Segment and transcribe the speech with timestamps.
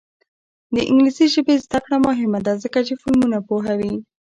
[0.73, 3.93] د انګلیسي ژبې زده کړه مهمه ده ځکه چې فلمونه پوهوي.